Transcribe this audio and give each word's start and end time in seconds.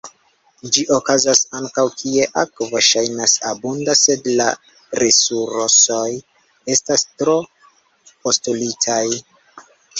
Ĝi 0.75 0.83
okazas 0.93 1.41
ankaŭ 1.59 1.83
kie 1.99 2.23
akvo 2.43 2.79
ŝajnas 2.87 3.35
abunda 3.51 3.97
sed 4.01 4.31
la 4.41 4.49
resursoj 5.03 6.09
estas 6.77 7.07
tro-postulitaj. 7.13 9.03